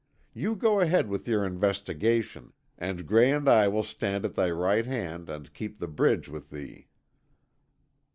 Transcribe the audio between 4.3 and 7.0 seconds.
thy right hand and keep the bridge with thee."